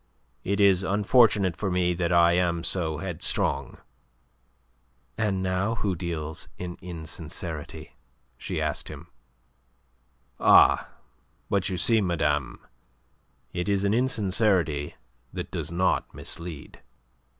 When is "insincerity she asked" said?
6.81-8.87